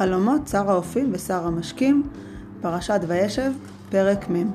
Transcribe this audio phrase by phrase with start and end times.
[0.00, 2.02] חלומות שר האופים ושר המשקים,
[2.60, 3.52] פרשת וישב,
[3.90, 4.50] פרק מ'.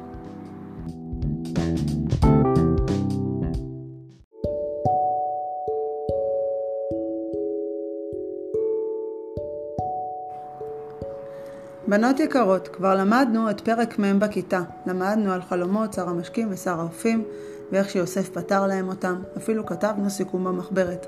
[11.88, 14.62] בנות יקרות, כבר למדנו את פרק מ' בכיתה.
[14.86, 17.24] למדנו על חלומות שר המשקים ושר האופים,
[17.72, 19.16] ואיך שיוסף פתר להם אותם.
[19.38, 21.06] אפילו כתבנו סיכום במחברת.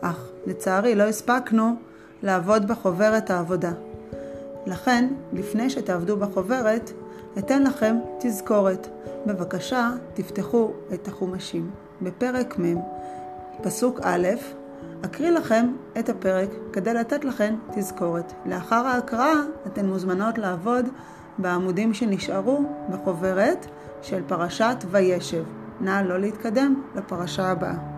[0.00, 1.76] אך לצערי לא הספקנו
[2.22, 3.72] לעבוד בחוברת העבודה.
[4.66, 6.90] לכן, לפני שתעבדו בחוברת,
[7.38, 8.88] אתן לכם תזכורת.
[9.26, 11.70] בבקשה, תפתחו את החומשים.
[12.02, 12.74] בפרק מ',
[13.62, 14.28] פסוק א',
[15.04, 15.66] אקריא לכם
[15.98, 18.32] את הפרק כדי לתת לכם תזכורת.
[18.46, 19.34] לאחר ההקראה
[19.66, 20.86] אתן מוזמנות לעבוד
[21.38, 23.66] בעמודים שנשארו בחוברת
[24.02, 25.44] של פרשת וישב.
[25.80, 27.97] נא לא להתקדם לפרשה הבאה.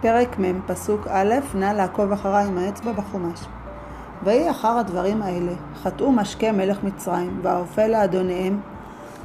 [0.00, 3.40] פרק מ', פסוק א', נא לעקוב אחריי עם האצבע בחומש.
[4.24, 8.60] ויהי אחר הדברים האלה, חטאו משקה מלך מצרים, והאופה לאדוניהם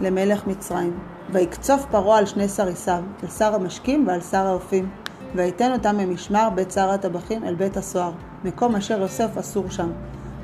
[0.02, 1.00] למלך מצרים.
[1.30, 4.90] ויקצוף פרעה על שני סריסיו, על שר המשקים ועל שר האופים,
[5.36, 8.12] ויתן אותם ממשמר בית שר הטבחים אל בית הסוהר,
[8.44, 9.92] מקום אשר יוסף אסור שם.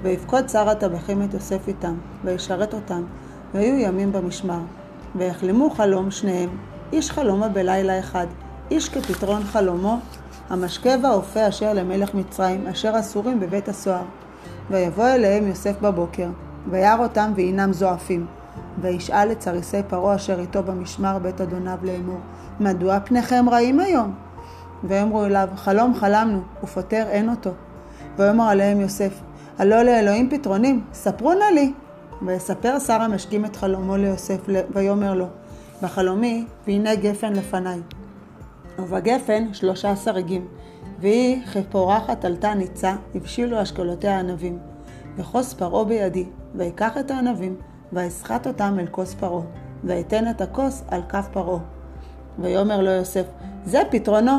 [0.02, 1.94] ויפקוד שר הטבחים את יוסף איתם,
[2.24, 3.04] וישרת אותם,
[3.54, 4.59] והיו ימים במשמר.
[5.16, 6.50] ויחלמו חלום שניהם,
[6.94, 8.28] איש חלומו בלילה אחד,
[8.72, 10.00] איש כפתרון חלומו,
[10.52, 14.03] המשקה והאופה אשר למלך מצרים, אשר אסורים בבית הסוהר.
[14.69, 16.30] ויבוא אליהם יוסף בבוקר,
[16.69, 18.25] וירא אותם והינם זועפים.
[18.81, 22.19] וישאל את סריסי פרעה אשר איתו במשמר בית אדוניו לאמור,
[22.59, 24.13] מדוע פניכם רעים היום?
[24.83, 27.52] ויאמרו אליו, חלום חלמנו, ופותר אין אותו.
[28.17, 29.13] ויאמר עליהם יוסף,
[29.59, 31.73] הלא לאלוהים פתרונים, ספרו נא לי.
[32.22, 34.39] ויספר שר המשקים את חלומו ליוסף,
[34.73, 35.25] ויאמר לו,
[35.81, 37.79] בחלומי, והנה גפן לפניי.
[38.84, 40.47] ובגפן שלושה סרגים,
[41.00, 44.59] והיא כפורחת עלתה ניצה, הבשילו אשכולותיה ענבים.
[45.18, 46.25] וכוס פרעה בידי,
[46.56, 47.56] ויקח את הענבים,
[47.94, 49.41] ואסחט אותם אל כוס פרעה,
[49.84, 51.59] ואתן את הכוס על כף פרעה.
[52.40, 53.25] ויאמר לו יוסף,
[53.66, 54.31] זה פתרונו,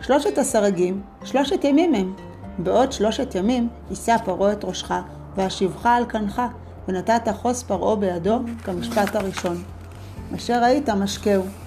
[0.00, 2.14] שלושת הסרגים, שלושת ימים הם.
[2.58, 4.94] בעוד שלושת ימים יישא פרעה את ראשך,
[5.36, 6.42] ואשיבך על כנך,
[6.88, 9.56] ונתת חוס פרעה בידו כמשפט הראשון.
[10.34, 11.65] אשר היית משקהו.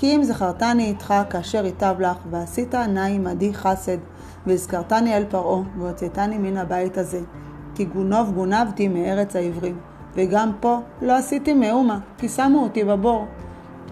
[0.00, 3.96] כי אם זכרתני איתך כאשר ייטב לך, ועשית נא עמדי חסד,
[4.46, 7.20] והזכרתני אל פרעה, והוצאתני מן הבית הזה.
[7.74, 9.78] כי גונוב גונבתי מארץ העברים.
[10.14, 13.26] וגם פה לא עשיתי מאומה, כי שמו אותי בבור.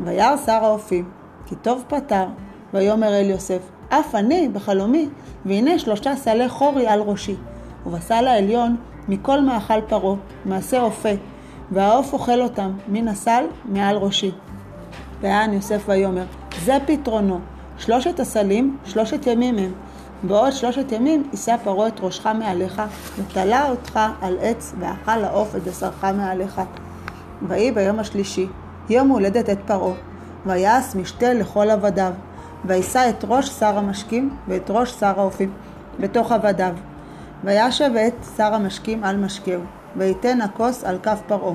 [0.04, 1.10] וירא שר האופים,
[1.46, 2.26] כי טוב פתר,
[2.74, 5.08] ויאמר אל יוסף, אף אני בחלומי,
[5.46, 7.36] והנה שלושה סלי חורי על ראשי,
[7.86, 8.76] ובסל העליון
[9.08, 11.12] מכל מאכל פרעה, מעשה אופה,
[11.70, 14.32] והעוף אוכל אותם מן הסל מעל ראשי.
[15.20, 16.24] ויען יוסף ויאמר,
[16.64, 17.40] זה פתרונו,
[17.78, 19.72] שלושת הסלים, שלושת ימים הם.
[20.22, 22.82] בעוד שלושת ימים יישא פרעה את ראשך מעליך,
[23.18, 26.60] ותלה אותך על עץ, ואכל לעוף את בשרך מעליך.
[27.48, 28.46] ויהי ביום השלישי,
[28.90, 29.94] יום הולדת את פרעה,
[30.46, 32.12] ויעש משתה לכל עבדיו,
[32.64, 35.52] וישא את ראש שר המשקים ואת ראש שר האופים
[36.00, 36.74] בתוך עבדיו.
[37.44, 39.62] וישב את שר המשקים על משקהו,
[39.96, 41.54] ויתן הכוס על כף פרעה,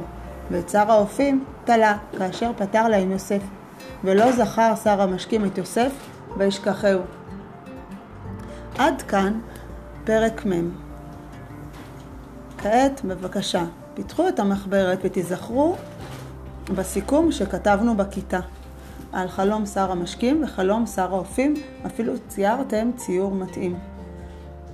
[0.54, 3.42] ואת שר האופים תלה, כאשר פתר להם יוסף.
[4.04, 5.92] ולא זכר שר המשקים את יוסף,
[6.38, 7.02] וישכחהו.
[8.78, 9.40] עד כאן
[10.04, 10.70] פרק מ'.
[12.58, 15.76] כעת, בבקשה, פיתחו את המחברת ותיזכרו
[16.76, 18.40] בסיכום שכתבנו בכיתה
[19.14, 21.54] על חלום שר המשקים וחלום שר האופים,
[21.86, 23.80] אפילו ציירתם ציור מתאים.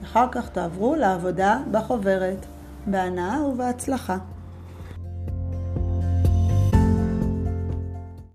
[0.03, 2.45] אחר כך תעברו לעבודה בחוברת,
[2.85, 4.17] בהנאה ובהצלחה.